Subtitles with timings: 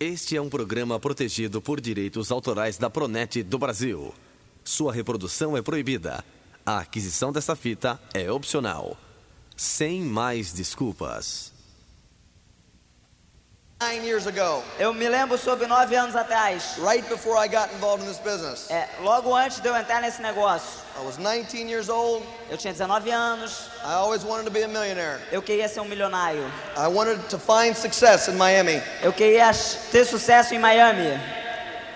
[0.00, 4.14] Este é um programa protegido por direitos autorais da Pronet do Brasil.
[4.62, 6.24] Sua reprodução é proibida.
[6.64, 8.96] A aquisição desta fita é opcional.
[9.56, 11.57] Sem mais desculpas.
[13.80, 18.02] Nine years ago, Eu me lembro sobre nove anos atrás, right before I got involved
[18.02, 20.80] in this business, é, logo antes de eu entrar nesse negócio.
[21.00, 22.26] I was 19 years old.
[22.50, 25.20] Eu tinha 19 anos, I always wanted to be a millionaire.
[25.30, 26.44] eu queria ser um milionário.
[26.76, 28.82] I wanted to find success in Miami.
[29.00, 29.52] Eu queria
[29.92, 31.16] ter sucesso em Miami.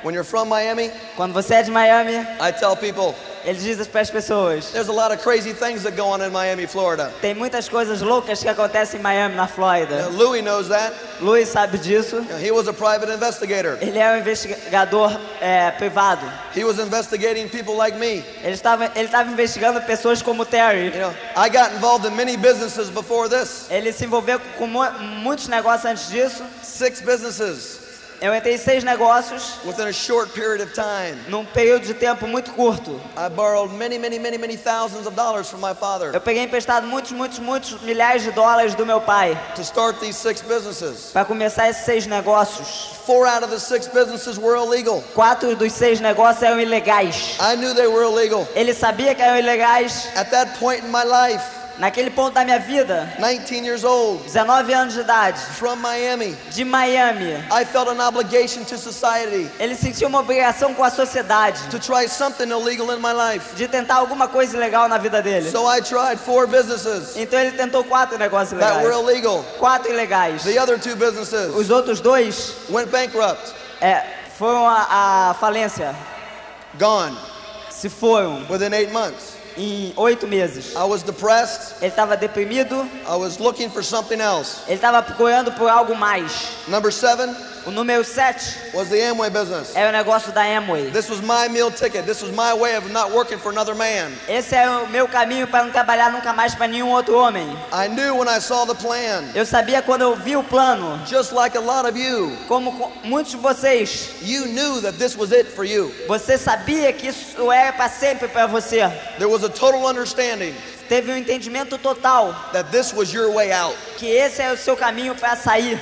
[0.05, 3.13] When you're from Miami, Quando você é de Miami, I tell people
[3.45, 6.31] ele diz para as pessoas: there's a lot of crazy things that go on in
[6.31, 7.11] Miami, Florida.
[7.21, 10.09] tem muitas coisas loucas que acontecem em Miami, na Flórida.
[10.11, 10.93] Louis knows that.
[11.21, 12.25] Luiz sabe disso.
[12.41, 13.79] He was a private investigator.
[13.81, 16.25] Ele é um investigador é, privado.
[16.55, 18.25] He was investigating people like me.
[18.43, 20.87] Ele estava, ele estava investigando pessoas como Terry.
[20.87, 23.67] You know, I got involved in many businesses before this.
[23.71, 24.91] Ele se envolveu com mu-
[25.23, 26.43] muitos negócios antes disso.
[26.63, 27.81] Six businesses
[28.23, 31.19] Eu entrei em seis negócios within a short period of time.
[31.29, 33.01] num período de tempo muito curto.
[33.17, 36.87] I borrowed many, many, many, many thousands of dollars from my father Eu peguei emprestado
[36.87, 41.11] muitos, muitos, muitos milhares de dólares do meu pai to start these six businesses.
[41.13, 42.93] para começar esses seis negócios.
[43.05, 45.03] Four out of the six businesses were illegal.
[45.15, 47.37] Quatro dos seis negócios eram ilegais.
[47.41, 48.47] I knew they were illegal.
[48.55, 50.07] Ele sabia que eram ilegais.
[50.15, 51.43] At that point in my life,
[51.79, 56.65] Naquele ponto da minha vida, 19 years old, 19 anos de idade, from Miami, de
[56.65, 61.79] Miami, I felt an obligation to society ele sentiu uma obrigação com a sociedade to
[61.79, 63.55] try something illegal in my life.
[63.57, 65.51] de tentar alguma coisa ilegal na vida dele.
[65.51, 69.03] So I tried four businesses Então ele tentou quatro negócios that were ilegais.
[69.09, 69.45] illegal.
[69.59, 70.43] Quatro ilegais.
[70.45, 74.05] The other two businesses Os outros dois went bankrupt, é,
[74.39, 75.95] foram a falência.
[76.79, 77.17] gone
[77.71, 79.37] Se foram within eight months.
[79.57, 80.75] Em oito meses.
[80.75, 81.77] I was depressed.
[81.81, 84.61] Ele estava deprimido, I was looking for something else.
[84.67, 86.49] ele estava procurando por algo mais.
[86.69, 87.35] Number seven
[87.65, 89.73] O número 7 was the Amway business.
[89.77, 90.91] é o negócio da Amway.
[90.91, 92.05] This was my meal ticket.
[92.05, 94.11] This was my way of not working for another man.
[94.29, 97.47] Esse é o meu caminho para não trabalhar nunca mais para nenhum outro homem.
[97.73, 101.31] I knew when I saw the plan, Eu sabia quando eu vi o plano, just
[101.33, 105.31] like a lot of you, como co- muitos de vocês, you knew that this was
[105.33, 105.93] it for you.
[106.09, 108.81] você sabia que isso era para sempre para você.
[109.19, 110.55] There was a total understanding
[110.89, 113.75] Teve um entendimento total that this was your way out.
[113.97, 115.81] que esse é o seu caminho para sair.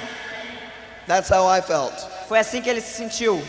[1.06, 1.94] That's how I felt.
[2.28, 3.43] Foi assim que ele se sentiu.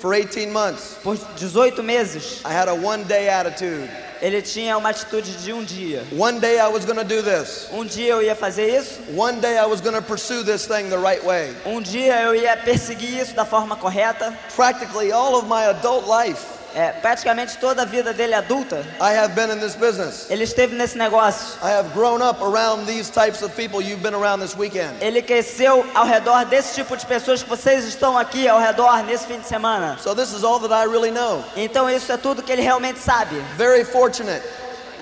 [0.00, 3.88] For 18 months, Por 18 meses, I had a one day attitude.
[4.20, 6.04] ele tinha uma atitude de um dia.
[6.12, 7.68] One day I was going to do this.
[7.72, 10.90] Um dia eu ia fazer isso, One day I was going to pursue this thing
[10.90, 11.54] the right way.
[11.64, 14.34] um dia eu ia perseguir isso da forma correta.
[14.54, 16.44] Practically all of my adult life,
[16.78, 20.26] É, praticamente toda a vida dele adulta, I have been in this business.
[20.28, 21.56] ele esteve nesse negócio.
[21.62, 24.92] I have grown up around these types of people you've been around this weekend.
[25.00, 29.26] Ele cresceu ao redor desse tipo de pessoas que vocês estão aqui ao redor nesse
[29.26, 29.96] fim de semana.
[30.02, 31.42] So this is all that I really know.
[31.56, 33.36] Então isso é tudo que ele realmente sabe.
[33.56, 34.42] Very fortunate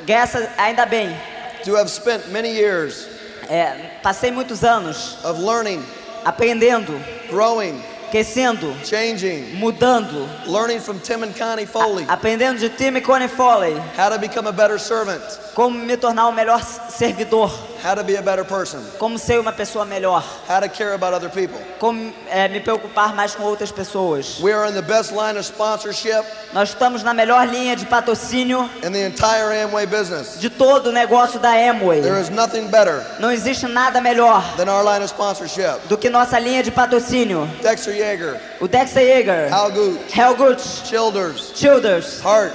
[0.06, 1.12] Graças, ainda bem.
[1.64, 3.08] to have spent many years
[3.48, 5.84] É, passei muitos anos of learning,
[6.24, 6.92] aprendendo,
[7.28, 7.82] growing,
[8.14, 13.74] crescendo, changing, mudando, learning from Tim and Connie Foley aprendendo de Tim e Connie Foley
[13.96, 15.20] how to become a better servant,
[15.52, 17.50] como me tornar um melhor servidor,
[17.82, 21.12] how to be a better person, como ser uma pessoa melhor, how to care about
[21.12, 21.58] other people.
[21.80, 24.38] como é, me preocupar mais com outras pessoas.
[24.40, 28.70] We are in the best line of sponsorship Nós estamos na melhor linha de patrocínio
[28.84, 30.38] in the entire Amway business.
[30.38, 32.00] de todo o negócio da Amway.
[32.00, 35.80] There is nothing better Não existe nada melhor than our line of sponsorship.
[35.88, 37.44] do que nossa linha de patrocínio.
[37.60, 42.52] Dexter Yeager, O Dexter Yeager, Al Gooch, Helgut, Childers, Childers, Hart,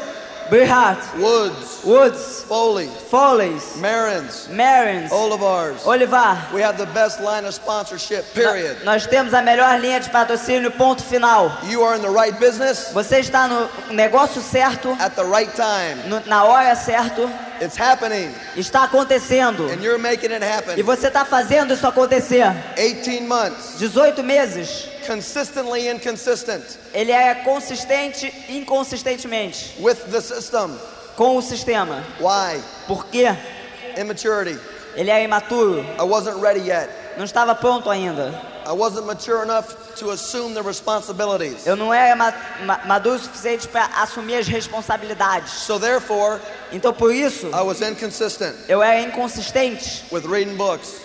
[0.51, 5.83] Woods, Woods, Foley, Foley's, Marins, Marins, Olivars.
[5.83, 6.51] Olivar.
[6.51, 8.77] We have the best line of sponsorship, period.
[8.83, 11.51] Nós temos a melhor linha de patrocínio, ponto final.
[11.65, 12.91] You are in the right business.
[12.93, 15.97] Você está no negócio certo, at the right time.
[16.09, 17.27] no- na hora certa,
[17.61, 19.69] It's happening, está acontecendo.
[19.71, 20.83] and you're making it E happen.
[20.83, 22.45] você está fazendo isso acontecer.
[22.75, 24.87] 18 months, 18 meses.
[25.07, 26.63] consistently inconsistent
[26.93, 30.77] Ele é consistente inconsistentemente with the system.
[31.15, 32.03] com o sistema.
[32.19, 32.61] Why?
[32.87, 33.35] Por quê?
[33.97, 34.59] Immaturity.
[34.95, 36.89] Ele é imaturo, I wasn't ready yet.
[37.17, 38.33] não estava pronto ainda.
[38.69, 41.65] I wasn't mature enough to assume the responsibilities.
[41.65, 42.31] Eu não era ma
[42.63, 45.49] ma maduro o suficiente para assumir as responsabilidades.
[45.51, 46.39] So therefore,
[46.71, 51.01] Então por isso, I was inconsistent eu era inconsistente with reading books,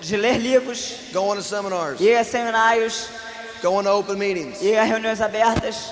[0.00, 3.08] de ler livros, going to seminars, ir a seminários,
[3.62, 5.90] going to open meetings, ir a reuniões abertas,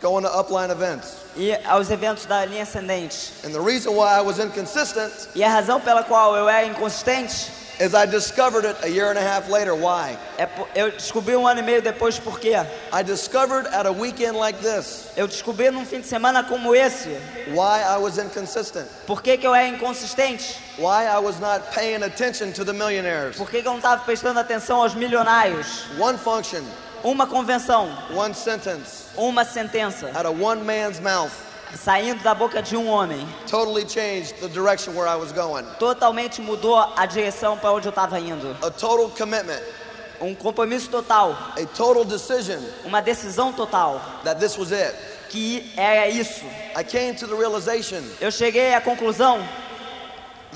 [0.00, 1.14] going to upline events.
[1.36, 3.32] ir aos eventos da linha ascendente.
[3.44, 7.50] And the reason why I was inconsistent E a razão pela qual eu era inconsistente
[7.78, 9.74] is I discovered it a year and a half later.
[9.74, 10.16] Why?
[10.38, 12.54] É, eu descobri um ano e meio depois por quê.
[12.92, 17.10] I discovered at a weekend like this Eu descobri num fim de semana como esse
[17.48, 22.02] why I was inconsistent, por que, que eu era inconsistente, why I was not paying
[22.02, 23.36] attention to the millionaires.
[23.36, 25.84] por que, que eu não estava prestando atenção aos milionários.
[25.98, 26.62] One function,
[27.04, 31.30] Uma convenção, one sentence uma sentença, out of one man's mouth
[31.74, 35.64] saindo da boca de um homem, totally changed the direction where I was going.
[35.78, 38.56] totalmente mudou a direção para onde eu estava indo.
[38.62, 39.60] A total commitment,
[40.20, 44.94] Um compromisso total, a total decision uma decisão total, that this was it.
[45.28, 46.44] que era isso.
[46.74, 49.46] I came to the realization Eu cheguei à conclusão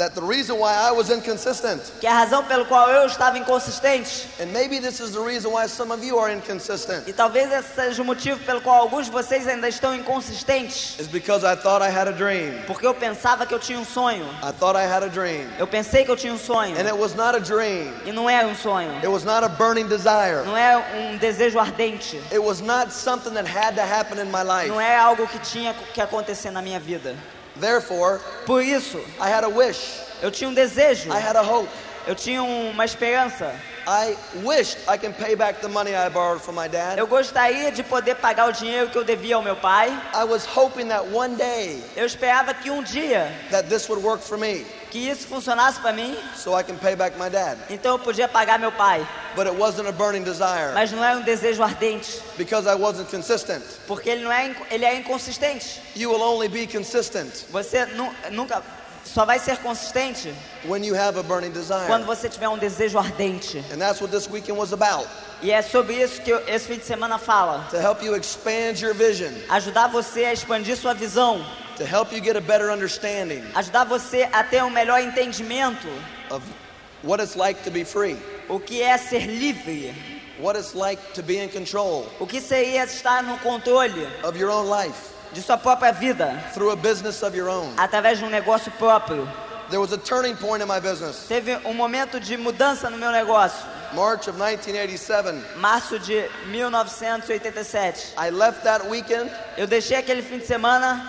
[0.00, 4.26] that the reason why I was inconsistent, que a razão pelo qual eu estava inconsistente,
[4.40, 7.74] and maybe this is the reason why some of you are inconsistent, e talvez esse
[7.74, 11.82] seja o motivo pelo qual alguns de vocês ainda estão inconsistentes, is because I thought
[11.82, 12.62] I had a dream.
[12.66, 14.24] porque eu pensava que eu tinha um sonho.
[14.42, 15.46] I thought I had a dream.
[15.58, 17.92] Eu pensei que eu tinha um sonho, And it was not a dream.
[18.06, 18.90] e não era um sonho.
[18.96, 20.44] It was not a burning desire.
[20.46, 22.16] Não é um desejo ardente.
[22.30, 24.68] It was not something that had to happen in my life.
[24.68, 27.14] Não é algo que tinha que acontecer na minha vida.
[27.56, 30.00] Therefore, Por isso, I had a wish.
[30.22, 31.68] eu tinha um desejo, I had a hope.
[32.06, 33.54] eu tinha uma esperança.
[33.86, 36.98] I wished I can pay back the money I borrowed from my dad.
[36.98, 39.88] Eu gostaria de poder pagar o dinheiro que eu devia ao meu pai.
[40.14, 44.22] I was hoping that one day Eu esperava que um dia that this would work
[44.22, 47.56] for me que isso funcionasse para mim, so I can pay back my dad.
[47.70, 49.06] então eu podia pagar meu pai.
[49.36, 53.08] But it wasn't a burning desire Mas não era um desejo ardente, because I wasn't
[53.08, 53.62] consistent.
[53.86, 55.80] porque ele não é ele é inconsistente.
[55.94, 58.60] You will only be consistent Você nu- nunca
[59.04, 60.32] só vai ser consistente
[60.64, 61.52] when you have a burning
[61.86, 63.58] quando você tiver um desejo ardente.
[63.72, 65.08] And that's what this weekend was about.
[65.42, 67.66] E é sobre isso que esse fim de semana fala.
[67.70, 71.44] to help you expand your vision, Ajudar você a expandir sua visão,
[71.76, 75.88] to help you get a better understanding ajudar você a ter um melhor entendimento
[76.30, 76.44] of
[77.02, 78.18] what it's like to be free,
[78.48, 79.94] o que é ser livre,
[80.38, 84.50] what it's like to be in control o que seria estar no controle of your
[84.50, 87.72] own life de sua própria vida through a business of your own.
[87.76, 89.28] através de um negócio próprio.
[89.68, 91.26] There was a turning point in my business.
[91.28, 95.58] Teve um momento de mudança no meu negócio, March of 1987.
[95.58, 98.14] março de 1987.
[98.16, 101.08] I left that weekend Eu deixei aquele fim de semana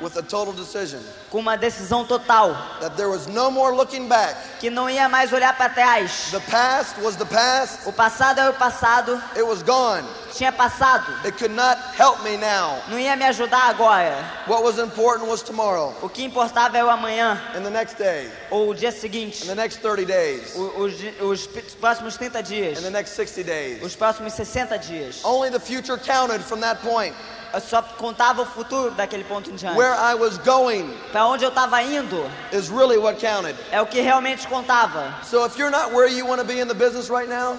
[0.00, 4.34] with a total decision com uma decisão total, that there was no more looking back.
[4.58, 6.28] que não ia mais olhar para trás.
[6.32, 10.04] The past was the past, O passado era o passado, it was gone.
[10.34, 12.78] tinha passado, It could not help me now.
[12.88, 14.16] não ia me ajudar agora.
[14.48, 18.30] What was important was tomorrow O que importava era o amanhã, and the next day
[18.50, 22.78] ou o dia seguinte, the next 30 days o- os, os pi- próximos 30 dias,
[22.78, 23.82] and the next 60 days.
[23.82, 25.20] os próximos 60 dias.
[25.24, 27.14] Only the future counted from that point.
[27.52, 29.76] Eu só contava o futuro daquele ponto em diante.
[29.76, 32.16] Where I was going Para onde eu estava indo
[32.50, 33.54] is really what counted.
[33.70, 35.12] é o que realmente contava.
[35.22, 37.58] So if you're not where you want to be in the business right now,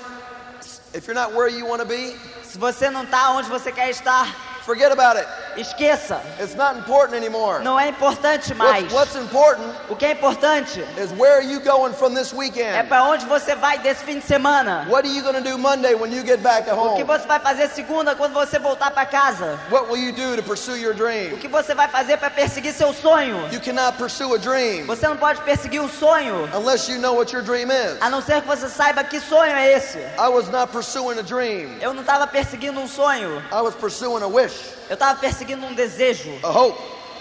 [0.96, 3.92] if you're not where you want to be, Se você não está onde você quer
[3.92, 4.26] estar,
[4.66, 5.28] forget about it.
[5.58, 6.22] Esqueça.
[6.40, 7.64] It's not important anymore.
[7.64, 8.84] Não é importante mais.
[8.92, 12.36] What- what's important O que é importante is where are you going from this é
[12.36, 12.88] weekend?
[12.88, 14.86] para onde você vai desse fim de semana.
[14.90, 17.26] What are you going to do Monday when you get back at O que você
[17.28, 19.60] vai fazer segunda quando você voltar para casa?
[19.70, 21.38] What will you do to pursue your O dream?
[21.38, 23.48] que você vai fazer para perseguir seu sonho?
[23.52, 27.34] You cannot pursue a dream Você não pode perseguir um sonho unless you know what
[27.34, 27.98] your dream is.
[28.02, 29.98] a não ser que você saiba que sonho é esse.
[29.98, 31.78] I was not pursuing a dream.
[31.82, 34.56] Eu não estava perseguindo um sonho, I was pursuing a wish,
[34.92, 36.78] eu estava perseguindo um desejo, a hope,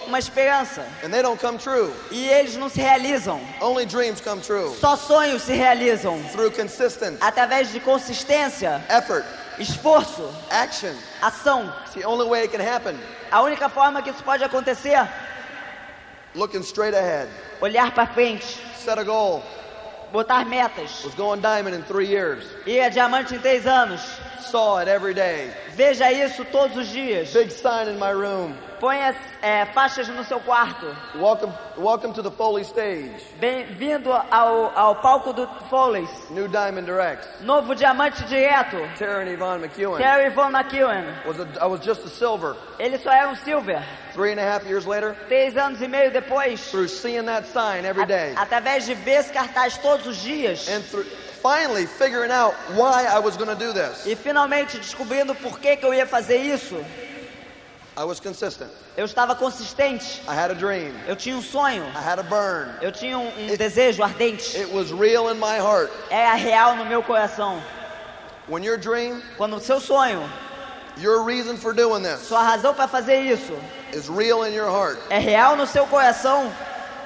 [0.08, 0.84] uma esperança.
[1.04, 1.92] and they don't come true.
[2.10, 3.40] E eles não se realizam.
[3.60, 9.24] Only dreams come true Só sonhos se realizam through consistent através de consistência, effort,
[9.58, 10.92] esforço, action.
[11.22, 11.72] ação.
[11.84, 12.98] It's the only way it can happen.
[13.30, 15.08] A única forma que isso pode acontecer é
[16.34, 17.28] Looking straight ahead.
[17.60, 19.42] olhar para frente, Set a goal.
[20.12, 22.44] botar metas, Was going diamond in three years.
[22.66, 24.00] ir a diamante em três anos.
[24.50, 25.52] Saw it every day.
[25.80, 27.32] Veja isso todos os dias.
[27.32, 28.52] Big sign in my room.
[28.78, 30.86] Ponha é, faixas no seu quarto.
[31.14, 33.10] Welcome, welcome to the Foley stage.
[33.40, 36.10] Bem-vindo ao, ao palco do Foley's.
[36.28, 37.26] New Diamond Directs.
[37.40, 38.76] Novo diamante direto.
[38.98, 39.96] Terry Yvonne McEwen.
[39.96, 41.24] Terry Von McEwen.
[41.26, 42.56] Was a, I was just a silver.
[42.78, 43.82] Ele só era um silver.
[44.12, 47.86] Three and a half years later, Três anos e meio depois, through seeing that sign
[47.86, 51.06] every day, a- através de ver esse cartaz todos os dias and through
[51.42, 55.76] finally figuring out why I was going to do this, e finalmente descobrindo por que,
[55.76, 56.76] que eu ia fazer isso,
[57.96, 58.70] I was consistent.
[58.96, 60.22] eu estava consistente.
[60.28, 60.94] I had a dream.
[61.06, 61.84] Eu tinha um sonho.
[61.94, 62.70] I had a burn.
[62.80, 64.56] Eu tinha um, um desejo ardente.
[64.56, 65.90] It was real in my heart.
[66.08, 67.60] Era real no meu coração.
[68.48, 70.28] When your dream, Quando o seu sonho,
[70.96, 73.52] your reason for doing this sua razão para fazer isso,
[73.92, 76.50] is real in your heart, é real no seu coração,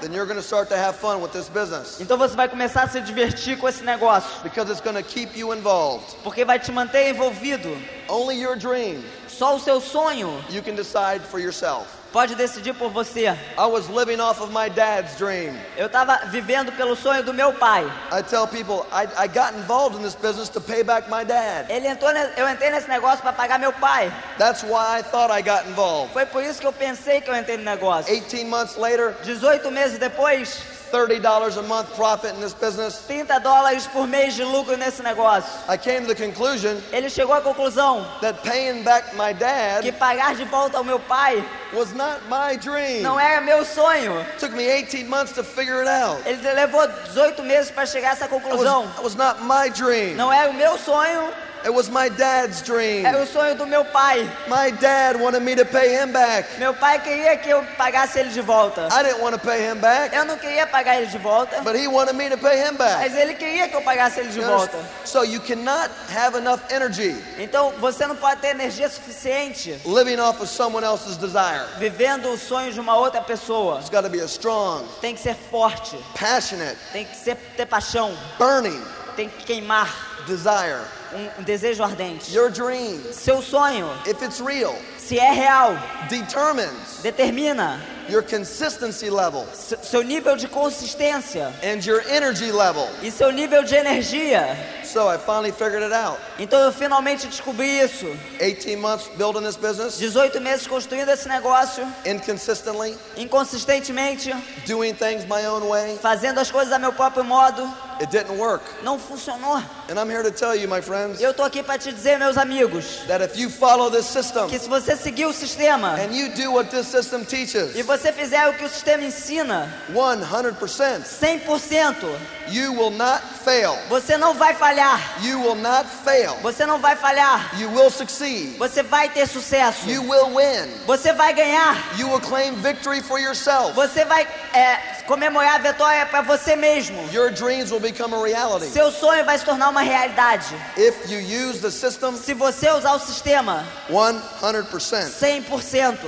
[0.04, 2.82] then you're going to start to have fun with this business então você vai começar
[2.82, 6.14] a se divertir com esse negócio, because it's going to keep you involved.
[6.23, 7.76] porque vai te manter envolvido.
[8.08, 12.03] Only your dream Só o seu sonho you can decide for yourself.
[12.14, 13.37] Pode decidir por você.
[13.59, 15.59] I was living off of my dad's dream.
[15.76, 17.85] Eu estava vivendo pelo sonho do meu pai.
[18.12, 21.68] I tell people I, I got involved in this business to pay back my dad.
[21.68, 24.12] Ele entrou, eu entrei nesse negócio para pagar meu pai.
[24.38, 26.12] That's why I thought I got involved.
[26.12, 28.14] Foi por isso que eu pensei que eu entrei no negócio.
[28.14, 30.62] 18 months later, 18 meses depois,
[30.94, 32.98] $30 a month profit in this business.
[33.08, 35.44] 30 dólares por mês de lucro nesse negócio.
[35.68, 39.92] I came to the conclusion Ele chegou à conclusão that paying back my que dad
[39.98, 43.02] pagar de volta ao meu pai was not my dream.
[43.02, 44.18] não era meu sonho.
[44.20, 46.22] It took me 18 months to figure it out.
[46.24, 48.82] Ele levou 18 meses para chegar a essa It conclusão.
[48.82, 50.14] was, it was not my dream.
[50.14, 51.32] Não era o meu sonho,
[51.64, 53.06] It was my dad's dream.
[53.06, 54.28] era o sonho do meu pai.
[54.49, 56.47] My dad wanted me to pay him back.
[56.59, 58.88] Meu pai queria que eu pagasse ele de volta.
[58.92, 61.75] I didn't want to pay him back, Eu não queria pagar ele de volta, but
[61.75, 62.99] he wanted me to pay him back.
[63.00, 64.76] mas ele queria que eu pagasse ele de You volta.
[64.76, 65.06] understand?
[65.06, 70.42] So you cannot have enough energy Então você não pode ter energia suficiente living off
[70.42, 71.64] of someone else's desire.
[71.78, 73.78] vivendo o sonho de uma outra pessoa.
[73.78, 77.64] It's got to be a strong, Tem que ser forte, passionate, tem que ser, ter
[77.66, 78.83] paixão, burning
[79.16, 80.81] tem que queimar desire.
[81.14, 82.35] um, um desejo ardente.
[82.35, 85.76] Your dream, Seu sonho, if it's real, se é real,
[86.09, 92.88] determines determina your consistency level se- seu nível de consistência and your energy level.
[93.02, 94.56] e seu nível de energia.
[94.84, 96.18] So I finally figured it out.
[96.38, 98.06] Então eu finalmente descobri isso.
[98.38, 104.32] 18 months building this business, 18 meses construindo esse negócio, inconsistently, inconsistentemente,
[104.66, 105.96] doing things my own way.
[106.00, 107.62] fazendo as coisas a meu próprio modo,
[108.00, 108.62] It didn't work.
[108.82, 109.56] não funcionou.
[109.88, 112.37] And I'm here to tell you, my friends, Eu tô aqui para te dizer, meus
[112.37, 116.28] amigos, that if you follow this system que se você seguir o sistema and you
[116.30, 122.18] do what this system teaches e você fizer o que o sistema ensina, 100%, 100%,
[122.48, 123.76] you will not fail.
[123.88, 125.00] você não vai falhar.
[125.22, 126.36] You will not fail.
[126.42, 127.58] Você não vai falhar.
[127.58, 128.56] You will succeed.
[128.58, 129.88] Você vai ter sucesso.
[129.88, 130.70] You will win.
[130.86, 131.76] Você vai ganhar.
[131.98, 133.72] You will claim victory for yourself.
[133.74, 137.08] Você vai é, comemorar a vitória para você mesmo.
[137.12, 138.66] Your dreams will become a reality.
[138.72, 140.54] Seu sonho vai se tornar uma realidade.
[140.76, 145.10] If you use the system Se você usar o sistema 100%.
[145.20, 145.98] 100%.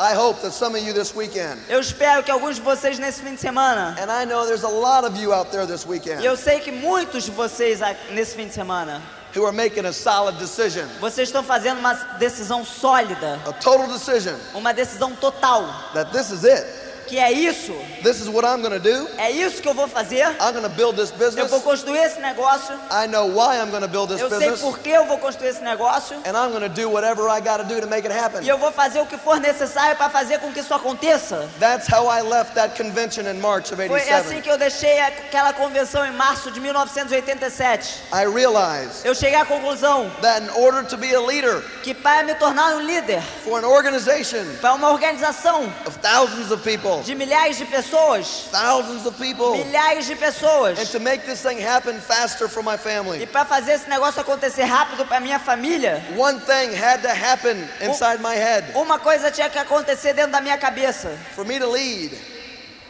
[0.00, 3.20] I hope that some of you this weekend, Eu espero que alguns de vocês nesse
[3.20, 5.88] fim de semana, and I know there's a lot of you out there this e
[5.88, 7.80] weekend, eu sei que muitos de vocês
[8.10, 9.02] nesse fim de semana,
[9.36, 14.36] who are making a solid decision, vocês estão fazendo uma decisão sólida, a total decision
[14.54, 16.89] uma decisão total, that this is it.
[17.10, 17.72] Que é isso,
[18.04, 19.08] This is what I'm to do.
[19.18, 20.24] é isso que eu vou fazer.
[20.40, 21.50] I'm to build this Eu business.
[21.50, 22.72] vou construir esse negócio.
[22.90, 24.60] I know why I'm to build this Eu sei business.
[24.60, 26.16] por que eu vou construir esse negócio.
[26.24, 28.44] And I'm to do whatever I got to do to make it happen.
[28.44, 31.48] E eu vou fazer o que for necessário para fazer com que isso aconteça.
[31.58, 34.42] That's how I left that convention in March of Foi assim 87.
[34.42, 38.02] que eu deixei aquela convenção em março de 1987.
[38.12, 42.22] I realized Eu cheguei à conclusão that in order to be a leader que para
[42.22, 47.14] me tornar um líder, for an organization para uma organização of thousands of people, de
[47.14, 51.98] milhares de pessoas, thousands of people, milhares de pessoas, and to make this thing happen
[52.00, 56.38] faster for my e family, para fazer esse negócio acontecer rápido para minha família, one
[56.40, 58.64] thing had to happen inside my head.
[58.74, 61.16] uma coisa tinha que acontecer dentro da minha cabeça.
[61.34, 62.12] For me to lead,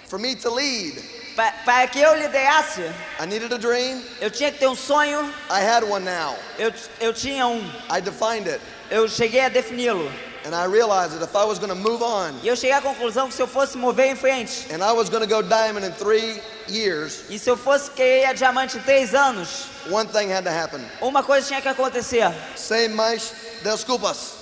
[0.08, 1.00] for me to lead,
[1.36, 2.82] Pa- Para que eu liderasse,
[3.20, 4.02] I needed a dream.
[4.20, 5.32] eu tinha que ter um sonho.
[5.48, 6.36] I had one now.
[6.58, 7.60] Eu, eu tinha um.
[7.88, 8.60] I defined it.
[8.90, 10.10] Eu cheguei a defini-lo.
[10.44, 12.80] And I realized that if I was going to move on E eu cheguei à
[12.80, 15.84] conclusão que se eu fosse mover em frente, and I was going to go diamond
[15.84, 20.32] in three years, e se eu fosse querer a diamante em três anos, one thing
[20.32, 20.80] had to happen.
[21.02, 22.32] uma coisa tinha que acontecer.
[22.56, 23.32] Sem mais
[23.62, 24.39] desculpas.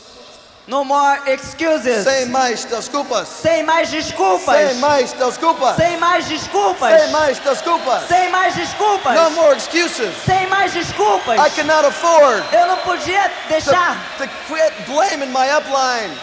[0.69, 2.05] No more excuses.
[2.05, 3.27] Sem mais desculpas.
[3.27, 4.55] Sem mais desculpas.
[4.55, 5.77] Sem mais desculpas.
[5.77, 6.95] Sem mais desculpas.
[6.95, 8.03] Sem mais desculpas.
[8.07, 9.15] Sem mais desculpas.
[9.15, 10.15] No more excuses.
[10.27, 11.39] Sem mais desculpas.
[11.39, 16.15] I cannot afford Eu não podia to, deixar to quit blaming my upline.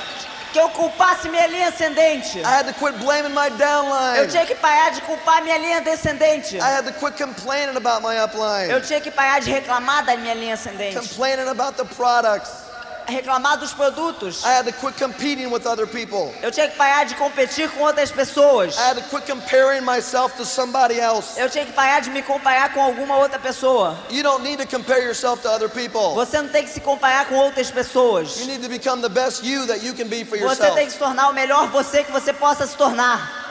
[0.54, 2.38] que eu culpasse minha linha ascendente.
[2.38, 4.20] I had to quit blaming my downline.
[4.20, 6.58] Eu tinha que parar de culpar minha linha descendente.
[6.58, 8.72] I had to quit complaining about my upline.
[8.72, 11.00] Eu tinha que parar de reclamar da minha linha ascendente.
[11.00, 12.65] Complaining about the products.
[13.08, 14.44] Reclamar dos produtos.
[14.44, 16.34] I had to quit competing with other people.
[16.42, 18.76] Eu tinha que parar de competir com outras pessoas.
[18.78, 21.40] I had to quit comparing myself to somebody else.
[21.40, 23.96] Eu tinha que parar de me comparar com alguma outra pessoa.
[24.10, 26.16] You don't need to compare yourself to other people.
[26.16, 28.38] Você não tem que se comparar com outras pessoas.
[28.40, 30.76] You need to become the best you that you can be for Você yourself.
[30.76, 33.44] tem que se tornar o melhor você que você possa se tornar.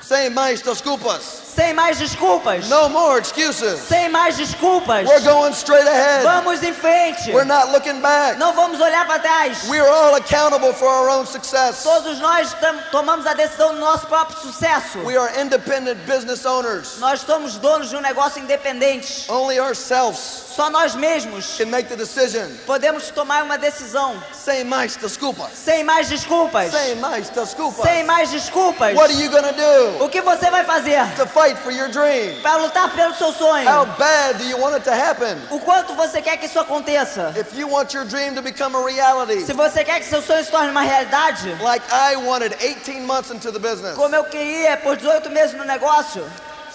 [0.00, 1.22] Sem mais desculpas.
[1.54, 2.68] Sem mais desculpas.
[2.68, 3.80] No more excuses.
[3.80, 5.06] Sem mais desculpas.
[5.08, 6.22] We're going straight ahead.
[6.22, 7.32] Vamos em frente.
[7.32, 8.38] We're not looking back.
[8.38, 9.68] Não vamos olhar para trás.
[9.68, 11.82] We are all accountable for our own success.
[11.82, 12.54] Todos nós
[12.90, 15.00] tomamos a decisão do nosso próprio sucesso.
[15.04, 16.98] We are independent business owners.
[16.98, 19.26] Nós somos donos de um negócio independente.
[19.28, 22.48] Only ourselves Só nós mesmos can make the decision.
[22.66, 24.22] podemos tomar uma decisão.
[24.32, 25.50] Sem mais desculpas.
[25.54, 26.70] Sem mais desculpas.
[26.70, 27.84] Sem mais desculpas.
[27.84, 28.94] Sem mais desculpas.
[28.94, 32.40] What are you gonna do O que você vai fazer to fight for your dream?
[32.42, 33.66] para lutar pelo seu sonho?
[33.66, 35.38] How bad do you want it to happen?
[35.50, 37.32] O quanto você quer que isso aconteça?
[37.36, 40.44] If you want your dream to become a reality, Se você quer que seu sonho
[40.44, 44.76] se torne uma realidade, like I wanted 18 months into the business, como eu queria
[44.76, 46.24] por 18 meses no negócio,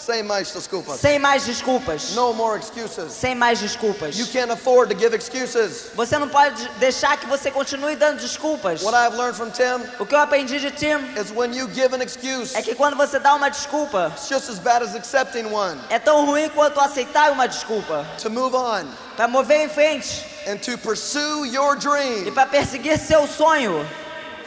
[0.05, 0.99] sem mais desculpas.
[0.99, 2.11] sem mais desculpas.
[2.13, 3.11] No more excuses.
[3.11, 4.17] Sem mais desculpas.
[4.17, 5.87] You can't afford to give excuses.
[5.95, 8.83] Você não pode deixar que você continue dando desculpas.
[8.83, 11.95] What I've learned from Tim O que eu aprendi de Tim is when you give
[11.95, 15.45] an excuse, é que quando você dá uma desculpa, it's just as bad as accepting
[15.51, 15.79] one.
[15.89, 18.05] é tão ruim quanto aceitar uma desculpa.
[18.21, 18.85] To move on
[19.15, 23.83] Para mover em frente and to pursue your e dream, para perseguir seu sonho.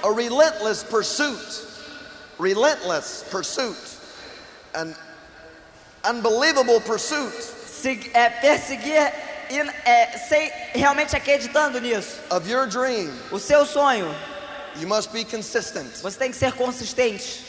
[0.04, 1.64] a relentless pursuit,
[2.38, 3.76] relentless pursuit,
[4.74, 4.94] an
[6.04, 7.32] unbelievable pursuit
[7.66, 9.12] Se- é, perseguir
[9.50, 12.18] e, é, sem realmente acreditando nisso.
[12.30, 13.10] of your dream.
[13.30, 14.14] O seu sonho,
[14.76, 16.00] You must be consistent.
[16.02, 17.46] você tem que ser consistente.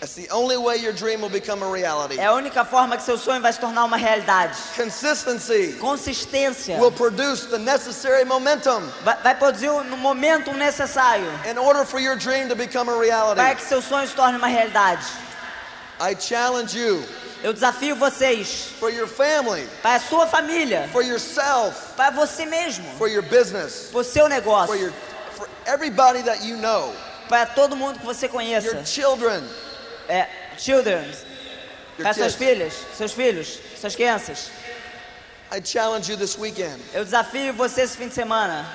[0.00, 2.18] That's the only way your dream will become a reality.
[2.18, 4.56] É a única forma que seu sonho vai se tornar uma realidade.
[4.74, 11.84] Consistency Consistência will produce the necessary momentum vai, vai produzir o- momento necessário in order
[11.84, 13.54] for your dream to become a para reality.
[13.56, 15.04] que seu sonho se torne uma realidade.
[16.00, 17.04] I challenge you
[17.42, 22.84] Eu desafio vocês, for your family, para a sua família, for yourself, para você mesmo,
[22.98, 24.92] for your business, para o seu for negócio, your
[25.34, 26.92] for everybody that you know,
[27.28, 28.84] para todo mundo que você your conheça.
[28.84, 29.42] children,
[30.08, 30.26] É,
[30.58, 31.02] children,
[31.96, 34.50] your para suas filhas, seus filhos, suas crianças.
[35.52, 38.66] I challenge you this weekend Eu desafio você esse fim de semana,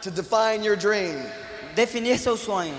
[0.00, 1.22] to define your dream.
[1.74, 2.74] definir seu sonho.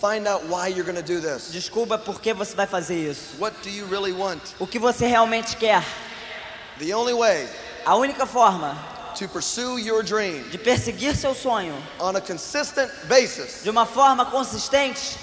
[0.00, 1.50] Find out why you're going to do this.
[1.50, 3.36] Descubra por que você vai fazer isso.
[3.38, 4.40] What do you really want?
[4.60, 5.82] O que você realmente quer.
[6.78, 7.48] The only way
[7.84, 8.76] A única forma
[9.16, 14.24] to pursue your dream de perseguir seu sonho on a consistent basis, de uma forma
[14.26, 15.16] consistente,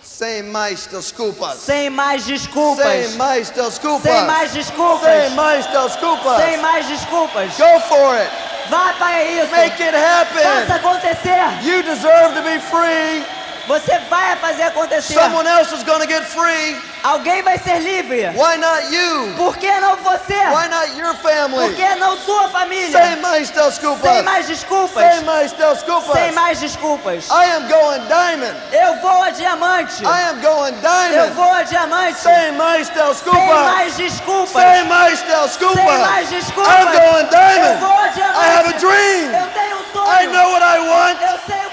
[0.00, 1.56] sem mais desculpas.
[1.58, 2.84] sem mais desculpas.
[2.86, 4.12] Sem mais desculpas.
[4.12, 5.16] Sem mais desculpas.
[5.16, 6.36] Sem mais desculpas.
[6.42, 7.56] Sem mais desculpas.
[7.56, 8.30] Go for it.
[8.68, 9.50] Vá para isso.
[9.50, 10.74] Make it Faça happen.
[10.76, 11.64] acontecer.
[11.64, 13.41] You deserve to be free.
[13.66, 15.14] Você vai fazer acontecer.
[15.14, 16.76] Someone else is to get free.
[17.04, 18.28] Alguém vai ser livre.
[18.34, 19.34] Why not you?
[19.36, 20.34] Por que não você?
[20.34, 21.74] Why not your Por family?
[21.74, 22.90] que não sua família?
[22.90, 24.12] Sem mais desculpas.
[24.12, 25.12] Sem mais desculpas.
[25.12, 26.12] Sem mais desculpas.
[26.12, 27.28] Sem mais desculpas.
[27.30, 28.56] I am going diamond.
[28.72, 30.02] Eu vou a diamante.
[30.04, 31.32] I am going Eu diamond.
[31.34, 32.18] vou a diamante.
[32.20, 33.64] Sem mais Sem desculpas.
[33.72, 34.62] mais desculpas.
[34.62, 35.84] Sem mais desculpas.
[35.84, 36.72] Sem mais desculpas.
[36.74, 37.80] I'm going Eu diamond.
[37.80, 38.38] vou a diamante.
[38.38, 39.32] I have a dream.
[39.40, 40.22] Eu tenho um sonho.
[40.22, 41.18] I know what I want.
[41.20, 41.71] Eu sei o eu.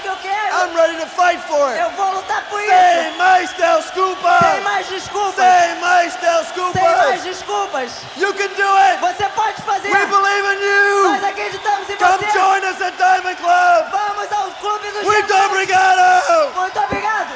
[0.60, 1.80] I'm ready to fight for it.
[1.80, 2.70] Eu vou lutar por isso.
[2.70, 4.38] Sem mais desculpas.
[4.40, 5.34] Sem mais desculpas.
[5.34, 7.22] Sem mais Sem mais desculpas.
[7.22, 7.90] desculpas.
[8.16, 9.00] You can do it.
[9.00, 9.88] Você pode fazer.
[9.88, 10.60] We believe in
[11.04, 11.28] Nós you.
[11.28, 12.38] acreditamos em Come você.
[12.38, 13.90] join us at Diamond Club.
[13.90, 15.50] Vamos ao clube dos Muito diamantes.
[15.52, 16.54] obrigado.
[16.54, 17.30] Muito obrigado.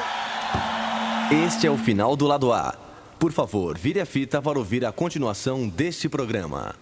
[1.45, 2.75] Este é o final do lado A.
[3.19, 6.75] Por favor, vire a fita para ouvir a continuação deste programa.